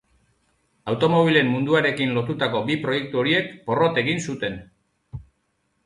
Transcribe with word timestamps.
Automobilen 0.93 1.51
munduarekin 1.57 2.17
lotutako 2.17 2.63
bi 2.71 2.79
proiektu 2.87 3.23
horiek 3.25 3.55
porrot 3.69 4.05
egin 4.07 4.27
zuten. 4.31 4.61